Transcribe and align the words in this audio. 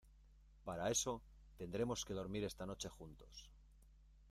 para 0.67 0.89
eso 0.95 1.13
tendremos 1.59 1.99
que 2.05 2.15
dormir 2.15 2.43
esta 2.45 2.65
noche 2.65 2.89
juntos. 2.89 3.35